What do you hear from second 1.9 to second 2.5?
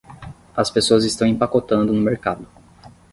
no mercado.